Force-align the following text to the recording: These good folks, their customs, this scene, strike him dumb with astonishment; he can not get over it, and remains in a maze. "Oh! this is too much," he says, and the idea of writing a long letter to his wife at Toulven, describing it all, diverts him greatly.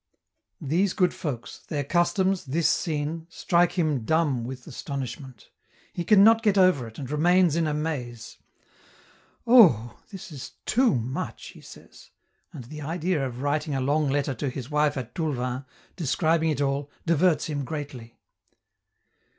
These 0.59 0.93
good 0.93 1.13
folks, 1.13 1.59
their 1.67 1.83
customs, 1.83 2.45
this 2.45 2.67
scene, 2.67 3.27
strike 3.29 3.73
him 3.73 4.03
dumb 4.03 4.43
with 4.43 4.65
astonishment; 4.65 5.51
he 5.93 6.03
can 6.03 6.23
not 6.23 6.41
get 6.41 6.57
over 6.57 6.87
it, 6.87 6.97
and 6.97 7.07
remains 7.11 7.55
in 7.55 7.67
a 7.67 7.73
maze. 7.75 8.39
"Oh! 9.45 9.99
this 10.09 10.31
is 10.31 10.53
too 10.65 10.95
much," 10.95 11.49
he 11.49 11.61
says, 11.61 12.09
and 12.51 12.63
the 12.63 12.81
idea 12.81 13.23
of 13.23 13.43
writing 13.43 13.75
a 13.75 13.79
long 13.79 14.09
letter 14.09 14.33
to 14.33 14.49
his 14.49 14.71
wife 14.71 14.97
at 14.97 15.13
Toulven, 15.13 15.65
describing 15.95 16.49
it 16.49 16.61
all, 16.61 16.89
diverts 17.05 17.45
him 17.45 17.63
greatly. 17.63 18.17